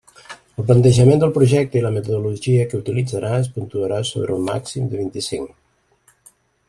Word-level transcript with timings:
El 0.61 0.65
plantejament 0.69 1.19
del 1.23 1.33
projecte 1.35 1.77
i 1.81 1.83
la 1.83 1.91
metodologia 1.97 2.65
que 2.71 2.79
utilitzarà 2.85 3.29
es 3.43 3.51
puntuarà 3.59 4.01
sobre 4.13 4.35
un 4.39 4.49
màxim 4.51 4.89
de 4.95 5.01
vint-i-cinc. 5.03 5.55